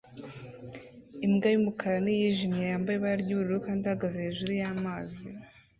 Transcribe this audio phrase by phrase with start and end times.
[1.25, 5.27] Imbwa y'umukara n'iyijimye yambaye ibara ry'ubururu kandi ihagaze hejuru y'amazi